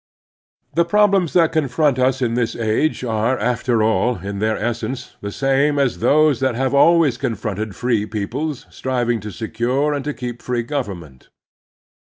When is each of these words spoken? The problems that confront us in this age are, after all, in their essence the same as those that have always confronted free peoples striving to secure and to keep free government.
The 0.73 0.83
problems 0.83 1.33
that 1.33 1.51
confront 1.51 1.99
us 1.99 2.23
in 2.23 2.33
this 2.33 2.55
age 2.55 3.03
are, 3.03 3.37
after 3.37 3.83
all, 3.83 4.17
in 4.17 4.39
their 4.39 4.57
essence 4.57 5.15
the 5.21 5.31
same 5.31 5.77
as 5.77 5.99
those 5.99 6.39
that 6.39 6.55
have 6.55 6.73
always 6.73 7.19
confronted 7.19 7.75
free 7.75 8.07
peoples 8.07 8.65
striving 8.71 9.19
to 9.19 9.31
secure 9.31 9.93
and 9.93 10.03
to 10.05 10.13
keep 10.15 10.41
free 10.41 10.63
government. 10.63 11.29